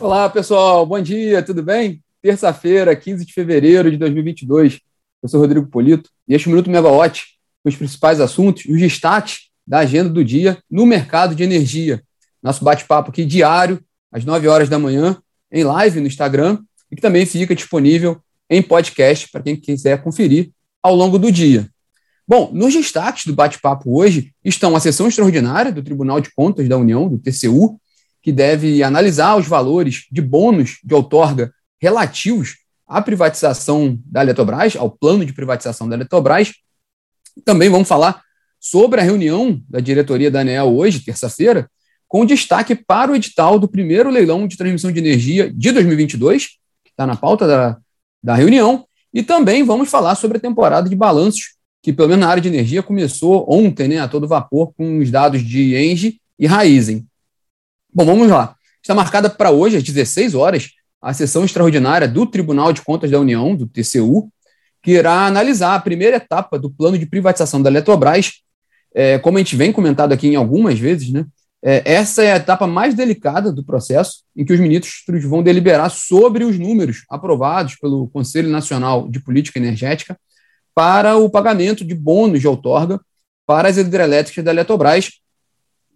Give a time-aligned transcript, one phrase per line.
[0.00, 0.86] Olá, pessoal.
[0.86, 2.02] Bom dia, tudo bem?
[2.22, 4.80] Terça-feira, 15 de fevereiro de 2022.
[5.22, 9.80] Eu sou Rodrigo Polito e este Minuto Megawatt os principais assuntos e os destaques da
[9.80, 12.02] agenda do dia no mercado de energia.
[12.42, 13.78] Nosso bate-papo aqui diário,
[14.10, 15.18] às 9 horas da manhã,
[15.52, 20.50] em live no Instagram e que também fica disponível em podcast para quem quiser conferir
[20.82, 21.68] ao longo do dia.
[22.26, 26.78] Bom, nos destaques do bate-papo hoje estão a sessão extraordinária do Tribunal de Contas da
[26.78, 27.78] União, do TCU,
[28.22, 32.56] que deve analisar os valores de bônus de outorga relativos
[32.86, 36.52] à privatização da Eletrobras, ao plano de privatização da Eletrobras.
[37.44, 38.22] Também vamos falar
[38.58, 41.70] sobre a reunião da diretoria da ANEL hoje, terça-feira,
[42.06, 46.46] com destaque para o edital do primeiro leilão de transmissão de energia de 2022,
[46.84, 47.78] que está na pauta da,
[48.22, 48.84] da reunião,
[49.14, 52.48] e também vamos falar sobre a temporada de balanços, que pelo menos na área de
[52.48, 57.06] energia começou ontem, né, a todo vapor, com os dados de Engie e Raizen.
[57.92, 58.54] Bom, vamos lá.
[58.80, 60.68] Está marcada para hoje, às 16 horas,
[61.02, 64.30] a sessão extraordinária do Tribunal de Contas da União, do TCU,
[64.80, 68.42] que irá analisar a primeira etapa do plano de privatização da Eletrobras.
[68.94, 71.26] É, como a gente vem comentado aqui em algumas vezes, né,
[71.62, 75.90] é, essa é a etapa mais delicada do processo, em que os ministros vão deliberar
[75.90, 80.16] sobre os números aprovados pelo Conselho Nacional de Política Energética
[80.72, 83.00] para o pagamento de bônus de outorga
[83.46, 85.10] para as hidrelétricas da Eletrobras,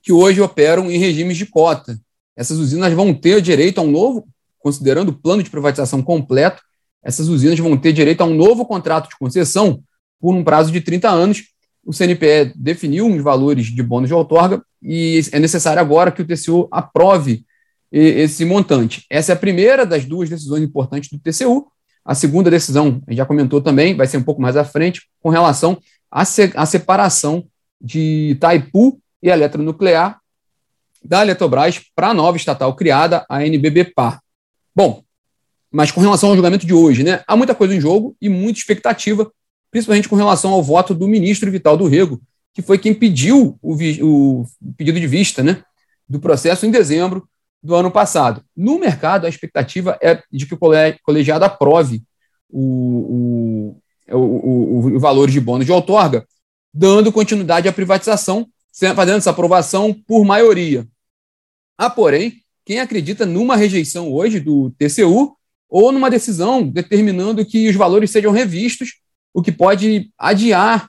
[0.05, 1.99] que hoje operam em regimes de cota.
[2.37, 6.63] Essas usinas vão ter direito a um novo, considerando o plano de privatização completo,
[7.03, 9.83] essas usinas vão ter direito a um novo contrato de concessão
[10.21, 11.45] por um prazo de 30 anos.
[11.85, 16.27] O CNPE definiu uns valores de bônus de outorga e é necessário agora que o
[16.27, 17.45] TCU aprove
[17.91, 19.05] esse montante.
[19.09, 21.67] Essa é a primeira das duas decisões importantes do TCU.
[22.05, 25.03] A segunda decisão, a gente já comentou também, vai ser um pouco mais à frente,
[25.21, 25.79] com relação
[26.11, 27.47] à, separação
[27.81, 30.21] de Itaipu e eletronuclear
[31.03, 34.21] da Eletrobras para a nova estatal criada, a NBBPAR.
[34.77, 35.03] Bom,
[35.73, 38.59] mas com relação ao julgamento de hoje, né, há muita coisa em jogo e muita
[38.59, 39.31] expectativa,
[39.71, 42.21] principalmente com relação ao voto do ministro Vital do Rego,
[42.53, 44.45] que foi quem pediu o, o
[44.77, 45.63] pedido de vista né,
[46.07, 47.27] do processo em dezembro
[47.63, 48.45] do ano passado.
[48.55, 50.59] No mercado, a expectativa é de que o
[51.03, 52.03] colegiado aprove
[52.51, 53.75] o,
[54.13, 56.27] o, o, o valor de bônus de outorga,
[56.73, 58.47] dando continuidade à privatização
[58.95, 60.87] fazendo essa aprovação por maioria.
[61.79, 65.37] Há, porém, quem acredita numa rejeição hoje do TCU
[65.69, 69.01] ou numa decisão determinando que os valores sejam revistos,
[69.33, 70.89] o que pode adiar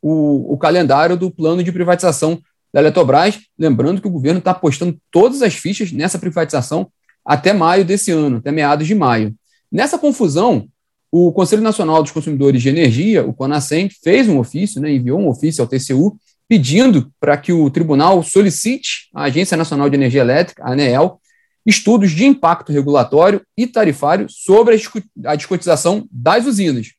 [0.00, 2.40] o, o calendário do plano de privatização
[2.72, 3.40] da Eletrobras.
[3.58, 6.90] Lembrando que o governo está apostando todas as fichas nessa privatização
[7.24, 9.34] até maio desse ano, até meados de maio.
[9.70, 10.68] Nessa confusão,
[11.10, 15.28] o Conselho Nacional dos Consumidores de Energia, o CONASEM, fez um ofício, né, enviou um
[15.28, 16.16] ofício ao TCU,
[16.48, 21.20] pedindo para que o tribunal solicite à Agência Nacional de Energia Elétrica, a ANEEL,
[21.64, 24.80] estudos de impacto regulatório e tarifário sobre
[25.24, 26.92] a discotização das usinas.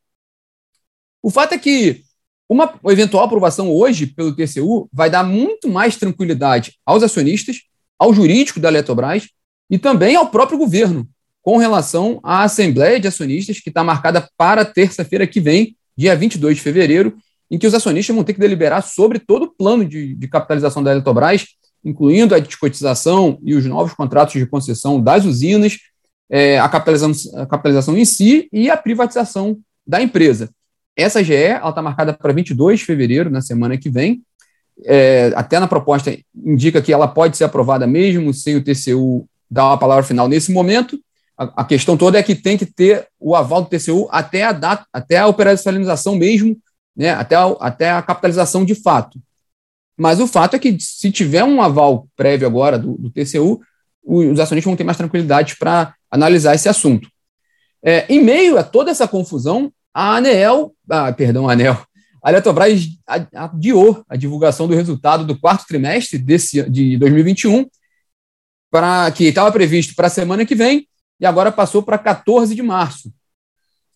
[1.24, 2.04] O fato é que
[2.50, 7.62] uma eventual aprovação hoje pelo TCU vai dar muito mais tranquilidade aos acionistas,
[7.98, 9.30] ao jurídico da Eletrobras
[9.70, 11.08] e também ao próprio governo,
[11.42, 16.58] com relação à Assembleia de Acionistas, que está marcada para terça-feira que vem, dia 22
[16.58, 17.18] de fevereiro,
[17.50, 20.84] em que os acionistas vão ter que deliberar sobre todo o plano de, de capitalização
[20.84, 21.46] da Eletrobras,
[21.84, 25.78] incluindo a descotização e os novos contratos de concessão das usinas,
[26.30, 30.50] é, a, capitalização, a capitalização em si e a privatização da empresa.
[30.96, 34.22] Essa GE está marcada para 22 de fevereiro, na semana que vem.
[34.86, 39.68] É, até na proposta indica que ela pode ser aprovada mesmo sem o TCU dar
[39.68, 41.00] uma palavra final nesse momento.
[41.38, 44.52] A, a questão toda é que tem que ter o aval do TCU até a
[44.52, 46.58] data, até a operacionalização mesmo
[46.98, 49.22] né, até, a, até a capitalização de fato.
[49.96, 53.62] Mas o fato é que, se tiver um aval prévio agora do, do TCU,
[54.04, 57.10] os acionistas vão ter mais tranquilidade para analisar esse assunto.
[57.84, 61.78] É, em meio a toda essa confusão, a ANEEL, ah, perdão, a ANEL,
[62.24, 62.88] a Eletrobras
[63.34, 67.66] adiou a divulgação do resultado do quarto trimestre desse, de 2021,
[68.72, 70.88] para que estava previsto para a semana que vem,
[71.20, 73.12] e agora passou para 14 de março.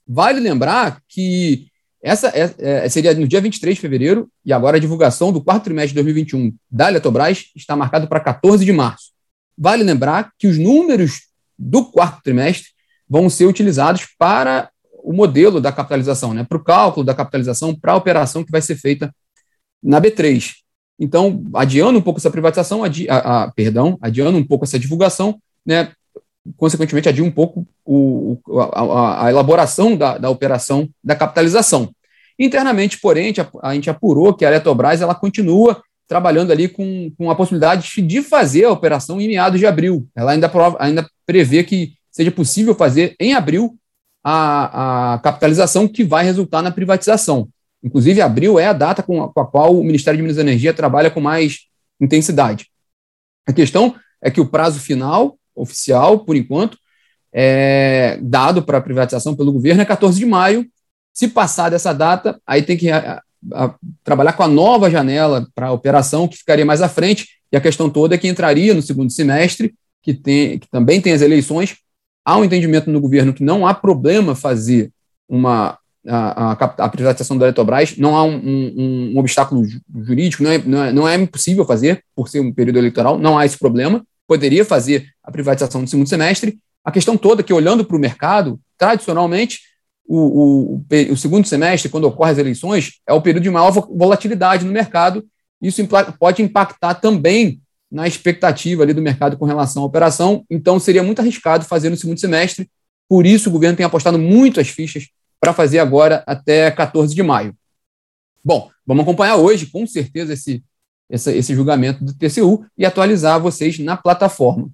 [0.07, 1.70] Vale lembrar que
[2.03, 5.65] essa é, é, seria no dia 23 de fevereiro, e agora a divulgação do quarto
[5.65, 9.11] trimestre de 2021 da Eletrobras está marcado para 14 de março.
[9.57, 11.27] Vale lembrar que os números
[11.57, 12.69] do quarto trimestre
[13.07, 14.69] vão ser utilizados para
[15.03, 18.61] o modelo da capitalização, né, para o cálculo da capitalização, para a operação que vai
[18.61, 19.13] ser feita
[19.83, 20.53] na B3.
[20.99, 25.39] Então, adiando um pouco essa privatização, adi, a, a, perdão, adiando um pouco essa divulgação,
[25.65, 25.91] né,
[26.57, 28.37] consequentemente, adia um pouco o,
[28.73, 31.93] a, a, elaboração da, da operação da capitalização.
[32.39, 37.35] Internamente, porém, a, gente apurou que a Eletrobras ela continua trabalhando ali com, com a
[37.35, 40.07] possibilidade de fazer a operação em meados de abril.
[40.15, 43.77] Ela ainda, ainda prevê que seja possível fazer em abril
[44.23, 47.47] a, a capitalização que vai resultar na privatização.
[47.83, 50.41] Inclusive, abril é a data com a, com a qual o Ministério de Minas e
[50.41, 51.67] Energia trabalha com mais
[51.99, 52.67] intensidade.
[53.47, 56.77] A questão é que o prazo final, oficial, por enquanto,
[57.33, 60.65] é, dado para privatização pelo governo é 14 de maio.
[61.13, 63.21] Se passar dessa data, aí tem que a,
[63.53, 67.57] a, trabalhar com a nova janela para a operação, que ficaria mais à frente, e
[67.57, 71.21] a questão toda é que entraria no segundo semestre, que, tem, que também tem as
[71.21, 71.77] eleições.
[72.25, 74.91] Há um entendimento no governo que não há problema fazer
[75.27, 75.77] uma,
[76.07, 79.65] a, a, a privatização da Eletrobras, não há um, um, um obstáculo
[80.01, 83.37] jurídico, não é, não, é, não é impossível fazer, por ser um período eleitoral, não
[83.37, 84.03] há esse problema.
[84.31, 87.99] Poderia fazer a privatização no segundo semestre, a questão toda é que, olhando para o
[87.99, 89.59] mercado, tradicionalmente,
[90.07, 94.63] o, o, o, segundo semestre, quando ocorrem as eleições, é o período de maior volatilidade
[94.63, 95.27] no mercado.
[95.61, 95.85] Isso
[96.17, 97.61] pode impactar também
[97.91, 100.45] na expectativa ali do mercado com relação à operação.
[100.49, 102.71] Então, seria muito arriscado fazer no segundo semestre.
[103.09, 105.09] Por isso, o governo tem apostado muito as fichas
[105.41, 107.53] para fazer agora até 14 de maio.
[108.41, 110.63] Bom, vamos acompanhar hoje, com certeza, esse,
[111.11, 114.69] esse, esse julgamento do TCU e atualizar vocês na plataforma.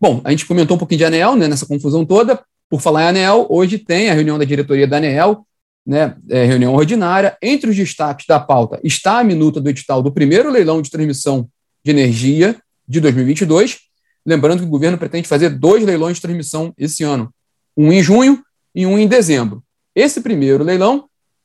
[0.00, 2.40] Bom, a gente comentou um pouquinho de ANEL, né, nessa confusão toda.
[2.68, 5.46] Por falar em ANEL, hoje tem a reunião da diretoria da ANEL,
[5.86, 7.36] né, é, reunião ordinária.
[7.40, 11.48] Entre os destaques da pauta está a minuta do edital do primeiro leilão de transmissão
[11.84, 12.56] de energia
[12.88, 13.78] de 2022.
[14.26, 17.32] Lembrando que o governo pretende fazer dois leilões de transmissão esse ano,
[17.76, 18.42] um em junho
[18.74, 19.62] e um em dezembro.
[19.94, 21.04] Esse primeiro leilão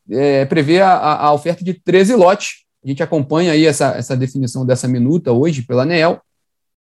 [0.10, 2.66] é, prevê a, a, oferta de 13 lotes.
[2.84, 6.22] A gente acompanha aí essa, essa definição dessa minuta hoje pela ANEEL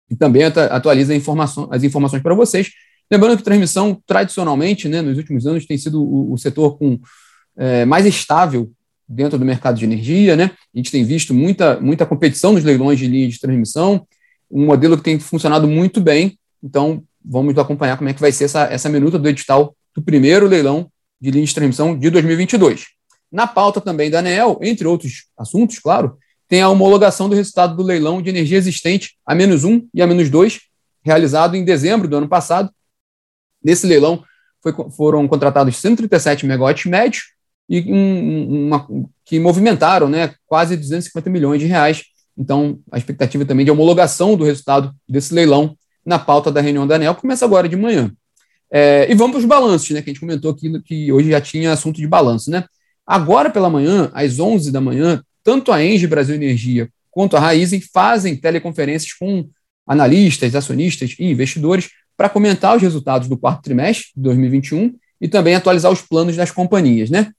[0.09, 2.69] e também atualiza informação, as informações para vocês.
[3.12, 7.00] Lembrando que transmissão, tradicionalmente, né, nos últimos anos, tem sido o, o setor com
[7.57, 8.71] é, mais estável
[9.07, 10.36] dentro do mercado de energia.
[10.36, 10.51] Né?
[10.74, 14.07] A gente tem visto muita, muita competição nos leilões de linha de transmissão,
[14.50, 16.38] um modelo que tem funcionado muito bem.
[16.63, 20.47] Então, vamos acompanhar como é que vai ser essa, essa minuta do edital do primeiro
[20.47, 20.89] leilão
[21.19, 22.99] de linha de transmissão de 2022.
[23.31, 26.18] Na pauta também da ANEEL, entre outros assuntos, claro,
[26.48, 30.08] tem a homologação do resultado do leilão de energia existente a menos 1 e a
[30.08, 30.60] menos 2,
[31.04, 32.72] realizado em dezembro do ano passado.
[33.64, 34.24] Nesse leilão
[34.62, 37.24] foi, foram contratados 137 megawatts médios
[37.70, 38.88] e um, uma,
[39.24, 42.04] que movimentaram né, quase 250 milhões de reais.
[42.36, 46.96] Então, a expectativa também de homologação do resultado desse leilão na pauta da reunião da
[46.96, 48.12] ANEL começa agora de manhã.
[48.72, 51.42] É, e vamos para os balanços, né, que a gente comentou aqui que hoje já
[51.42, 52.50] tinha assunto de balanço.
[52.50, 52.66] Né?
[53.10, 57.82] Agora pela manhã, às 11 da manhã, tanto a Engie Brasil Energia quanto a Raizen
[57.82, 59.50] fazem teleconferências com
[59.88, 65.56] analistas, acionistas e investidores para comentar os resultados do quarto trimestre de 2021 e também
[65.56, 67.10] atualizar os planos das companhias.
[67.10, 67.32] Né?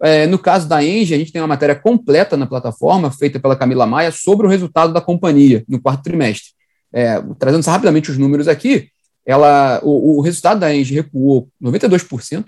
[0.00, 3.54] É, no caso da Engie, a gente tem uma matéria completa na plataforma, feita pela
[3.54, 6.52] Camila Maia, sobre o resultado da companhia no quarto trimestre.
[6.90, 8.88] É, trazendo rapidamente os números aqui,
[9.26, 12.46] ela, o, o resultado da Engie recuou 92%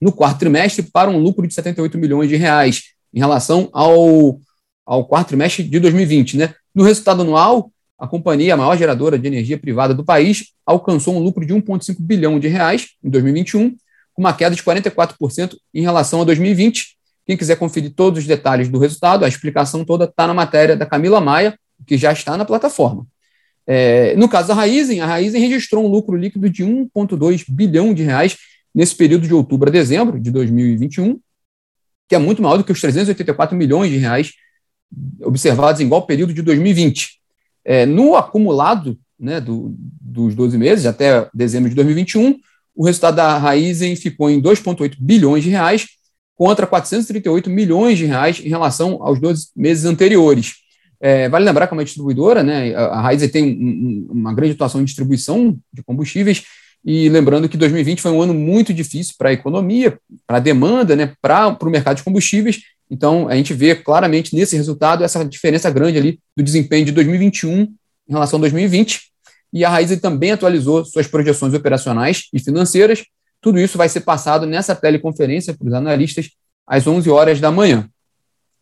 [0.00, 4.40] no quarto trimestre para um lucro de 78 milhões de reais, em relação ao,
[4.86, 6.36] ao quarto trimestre de 2020.
[6.36, 6.54] Né?
[6.74, 11.18] No resultado anual, a companhia, a maior geradora de energia privada do país, alcançou um
[11.18, 13.70] lucro de 1,5 bilhão de reais em 2021,
[14.14, 16.96] com uma queda de 44% em relação a 2020.
[17.26, 20.86] Quem quiser conferir todos os detalhes do resultado, a explicação toda está na matéria da
[20.86, 23.06] Camila Maia, que já está na plataforma.
[23.66, 28.02] É, no caso da Raizen, a Raizen registrou um lucro líquido de 1,2 bilhão de
[28.02, 28.36] reais
[28.78, 31.18] nesse período de outubro a dezembro de 2021,
[32.08, 34.34] que é muito maior do que os 384 milhões de reais
[35.20, 37.18] observados em igual período de 2020.
[37.64, 42.38] É, no acumulado né, do, dos 12 meses, até dezembro de 2021,
[42.72, 45.88] o resultado da Raizen ficou em 2,8 bilhões de reais,
[46.36, 50.52] contra 438 milhões de reais em relação aos 12 meses anteriores.
[51.00, 54.80] É, vale lembrar que é uma distribuidora, né, a Raizen tem um, uma grande atuação
[54.80, 56.44] em distribuição de combustíveis,
[56.84, 60.94] e lembrando que 2020 foi um ano muito difícil para a economia, para a demanda,
[60.96, 62.60] né, para o mercado de combustíveis.
[62.90, 67.60] Então, a gente vê claramente nesse resultado essa diferença grande ali do desempenho de 2021
[67.60, 67.76] em
[68.08, 69.02] relação a 2020.
[69.52, 73.04] E a Raiz também atualizou suas projeções operacionais e financeiras.
[73.40, 76.30] Tudo isso vai ser passado nessa teleconferência para os analistas
[76.66, 77.88] às 11 horas da manhã.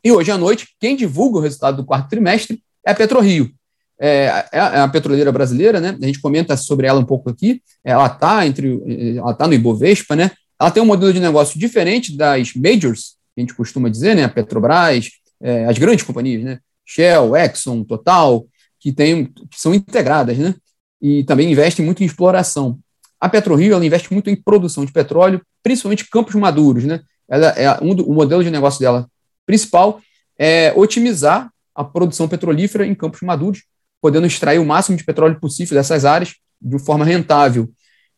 [0.03, 3.51] E hoje à noite, quem divulga o resultado do quarto trimestre é a PetroRio.
[3.99, 5.97] É, é, a petroleira brasileira, né?
[6.01, 7.63] A gente comenta sobre ela um pouco aqui.
[7.83, 10.31] Ela está entre, ela está no Ibovespa, né?
[10.61, 14.25] Ela tem um modelo de negócio diferente das majors, que a gente costuma dizer, né?
[14.25, 15.11] A Petrobras,
[15.41, 16.59] é, as grandes companhias, né?
[16.85, 18.47] Shell, Exxon, Total,
[18.79, 20.55] que tem, que são integradas, né?
[21.01, 22.79] E também investem muito em exploração.
[23.21, 27.01] A PetroRio ela investe muito em produção de petróleo, principalmente campos maduros, né?
[27.29, 29.09] Ela é um do, o modelo de negócio dela
[29.45, 30.01] principal
[30.39, 33.63] é otimizar a produção petrolífera em campos maduros,
[34.07, 37.69] podendo extrair o máximo de petróleo possível dessas áreas de forma rentável.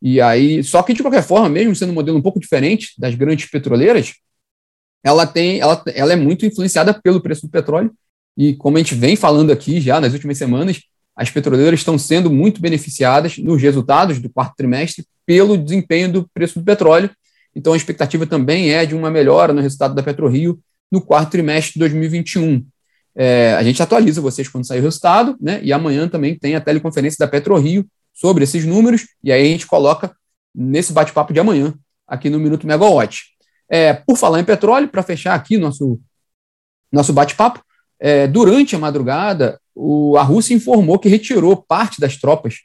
[0.03, 3.15] E aí, só que de qualquer forma, mesmo sendo um modelo um pouco diferente das
[3.15, 4.13] grandes petroleiras,
[5.03, 7.91] ela tem, ela, ela é muito influenciada pelo preço do petróleo.
[8.37, 10.83] E como a gente vem falando aqui já nas últimas semanas,
[11.17, 16.59] as petroleiras estão sendo muito beneficiadas nos resultados do quarto trimestre pelo desempenho do preço
[16.59, 17.09] do petróleo.
[17.57, 20.61] Então, a expectativa também é de uma melhora no resultado da PetroRio
[20.93, 22.63] no quarto trimestre de 2021.
[23.21, 25.61] É, a gente atualiza vocês quando sair o resultado, né?
[25.65, 27.85] E amanhã também tem a teleconferência da PetroRio
[28.15, 30.15] sobre esses números, e aí a gente coloca
[30.55, 31.75] nesse bate-papo de amanhã,
[32.07, 33.25] aqui no Minuto Megawatt.
[33.69, 36.01] É, por falar em petróleo, para fechar aqui nosso,
[36.93, 37.61] nosso bate-papo,
[37.99, 42.61] é, durante a madrugada, o, a Rússia informou que retirou parte das tropas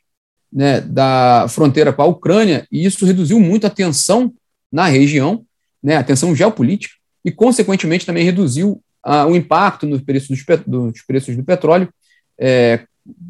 [0.52, 4.32] né, da fronteira com a Ucrânia, e isso reduziu muito a tensão
[4.72, 5.44] na região,
[5.82, 6.94] né, a tensão geopolítica,
[7.26, 11.90] e, consequentemente, também reduziu ah, o impacto nos preços dos, dos preços do petróleo,
[12.40, 12.86] é,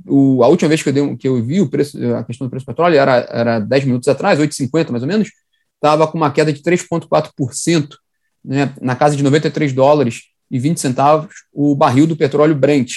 [0.07, 2.49] o, a última vez que eu, dei, que eu vi o preço, a questão do
[2.49, 5.29] preço do petróleo era, era 10 minutos atrás, 8,50 mais ou menos,
[5.75, 7.95] estava com uma queda de 3,4%,
[8.43, 12.93] né, na casa de 93 dólares e 20 centavos o barril do petróleo Brent.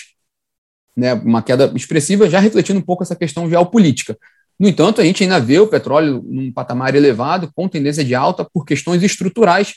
[0.97, 4.17] Né, uma queda expressiva, já refletindo um pouco essa questão geopolítica.
[4.59, 8.45] No entanto, a gente ainda vê o petróleo num patamar elevado, com tendência de alta,
[8.45, 9.75] por questões estruturais.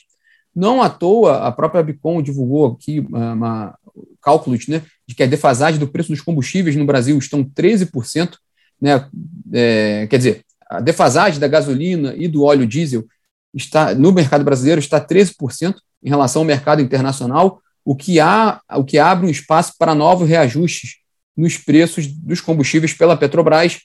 [0.55, 3.79] Não à toa, a própria Bicom divulgou aqui uma, uma
[4.21, 8.35] cálculos né, de que a defasagem do preço dos combustíveis no Brasil estão 13%,
[8.81, 9.07] né,
[9.53, 13.05] é, quer dizer, a defasagem da gasolina e do óleo diesel
[13.53, 18.83] está no mercado brasileiro está 13% em relação ao mercado internacional, o que, há, o
[18.83, 20.97] que abre um espaço para novos reajustes
[21.35, 23.79] nos preços dos combustíveis pela Petrobras.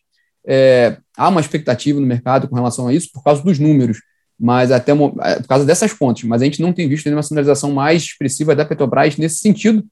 [0.46, 3.98] É, há uma expectativa no mercado com relação a isso por causa dos números,
[4.38, 7.72] mas até é, por causa dessas fontes, mas a gente não tem visto nenhuma sinalização
[7.72, 9.84] mais expressiva da Petrobras nesse sentido,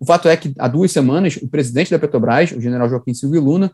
[0.00, 3.40] o fato é que há duas semanas o presidente da Petrobras, o general Joaquim Silvio
[3.40, 3.72] Luna,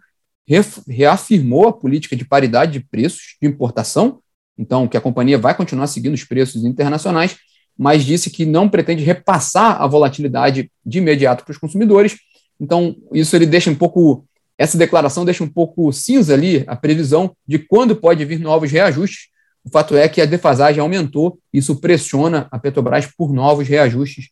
[0.88, 4.20] reafirmou a política de paridade de preços de importação,
[4.58, 7.36] então que a companhia vai continuar seguindo os preços internacionais,
[7.76, 12.16] mas disse que não pretende repassar a volatilidade de imediato para os consumidores.
[12.60, 14.24] Então, isso ele deixa um pouco,
[14.56, 19.28] essa declaração deixa um pouco cinza ali a previsão de quando pode vir novos reajustes.
[19.64, 24.28] O fato é que a defasagem aumentou, isso pressiona a Petrobras por novos reajustes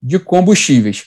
[0.00, 1.06] de combustíveis.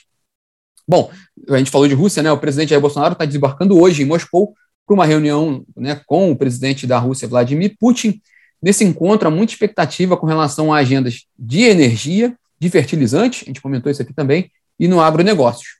[0.86, 1.10] Bom,
[1.48, 2.30] a gente falou de Rússia, né?
[2.30, 4.54] O presidente Jair Bolsonaro está desembarcando hoje em Moscou
[4.86, 8.20] para uma reunião né, com o presidente da Rússia, Vladimir Putin.
[8.60, 13.62] Nesse encontro, há muita expectativa com relação a agendas de energia, de fertilizantes, a gente
[13.62, 15.78] comentou isso aqui também, e no agronegócios.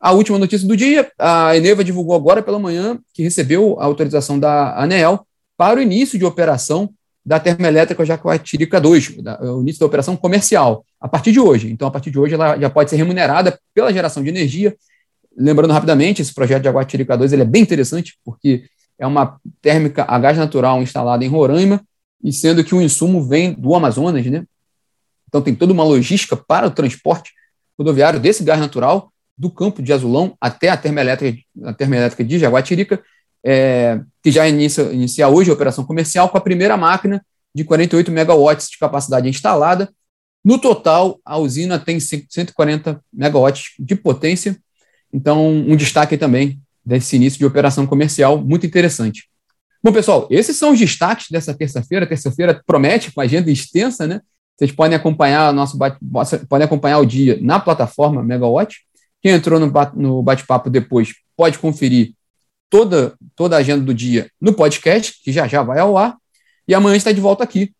[0.00, 4.40] A última notícia do dia, a Eneva divulgou agora pela manhã que recebeu a autorização
[4.40, 6.90] da ANEEL para o início de operação
[7.30, 11.70] da termoelétrica Jacuatirica 2, o início da operação comercial, a partir de hoje.
[11.70, 14.76] Então, a partir de hoje, ela já pode ser remunerada pela geração de energia.
[15.38, 18.64] Lembrando rapidamente, esse projeto de Jaguatirica 2 ele é bem interessante, porque
[18.98, 21.80] é uma térmica a gás natural instalada em Roraima,
[22.20, 24.42] e sendo que o insumo vem do Amazonas, né?
[25.28, 27.30] Então, tem toda uma logística para o transporte
[27.78, 33.00] rodoviário desse gás natural do campo de Azulão até a termoelétrica, a termoelétrica de Jaguatirica,
[33.44, 38.10] é, que já inicia, inicia hoje a operação comercial com a primeira máquina de 48
[38.10, 39.88] megawatts de capacidade instalada.
[40.44, 44.56] No total, a usina tem 140 megawatts de potência.
[45.12, 49.28] Então, um destaque também desse início de operação comercial muito interessante.
[49.82, 52.06] Bom, pessoal, esses são os destaques dessa terça-feira.
[52.06, 54.20] Terça-feira promete com agenda extensa, né?
[54.56, 55.78] Vocês podem acompanhar nosso
[56.48, 58.76] podem acompanhar o dia na plataforma Megawatt.
[59.22, 62.12] Quem entrou no bate-papo depois pode conferir
[62.70, 66.16] toda, toda a agenda do dia no podcast, que já já vai ao ar.
[66.66, 67.72] E amanhã está de volta aqui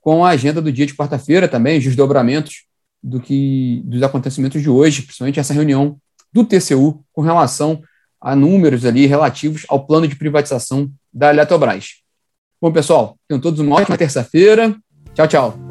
[0.00, 2.64] com a agenda do dia de quarta-feira também, os desdobramentos
[3.02, 5.98] do que, dos acontecimentos de hoje, principalmente essa reunião
[6.32, 7.82] do TCU com relação
[8.20, 12.00] a números ali relativos ao plano de privatização da Eletrobras.
[12.60, 14.74] Bom, pessoal, tenham todos uma ótima terça-feira.
[15.14, 15.69] Tchau, tchau.